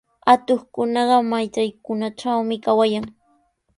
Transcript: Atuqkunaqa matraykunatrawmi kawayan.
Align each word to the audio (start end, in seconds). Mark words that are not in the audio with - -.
Atuqkunaqa 0.31 1.17
matraykunatrawmi 1.31 2.55
kawayan. 2.65 3.05